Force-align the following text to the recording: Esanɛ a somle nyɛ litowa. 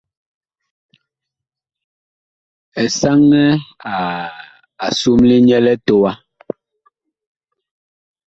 Esanɛ 2.83 3.41
a 4.85 4.87
somle 4.99 5.35
nyɛ 5.45 5.57
litowa. 5.65 6.11